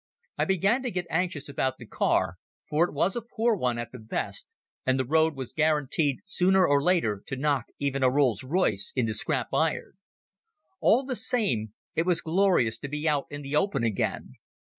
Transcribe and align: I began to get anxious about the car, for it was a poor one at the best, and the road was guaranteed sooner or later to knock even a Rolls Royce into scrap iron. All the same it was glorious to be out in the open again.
I 0.35 0.45
began 0.45 0.81
to 0.81 0.89
get 0.89 1.05
anxious 1.11 1.47
about 1.47 1.77
the 1.77 1.85
car, 1.85 2.37
for 2.67 2.87
it 2.87 2.91
was 2.95 3.15
a 3.15 3.21
poor 3.21 3.55
one 3.55 3.77
at 3.77 3.91
the 3.91 3.99
best, 3.99 4.55
and 4.83 4.99
the 4.99 5.05
road 5.05 5.35
was 5.35 5.53
guaranteed 5.53 6.21
sooner 6.25 6.65
or 6.67 6.81
later 6.81 7.21
to 7.27 7.35
knock 7.35 7.65
even 7.77 8.01
a 8.01 8.09
Rolls 8.09 8.43
Royce 8.43 8.91
into 8.95 9.13
scrap 9.13 9.49
iron. 9.53 9.93
All 10.79 11.05
the 11.05 11.15
same 11.15 11.75
it 11.93 12.07
was 12.07 12.21
glorious 12.21 12.79
to 12.79 12.87
be 12.87 13.07
out 13.07 13.27
in 13.29 13.43
the 13.43 13.55
open 13.55 13.83
again. 13.83 14.33